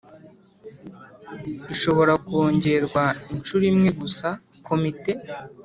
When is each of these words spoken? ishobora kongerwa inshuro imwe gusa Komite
ishobora 1.73 2.13
kongerwa 2.27 3.03
inshuro 3.33 3.63
imwe 3.71 3.89
gusa 3.99 4.27
Komite 4.67 5.11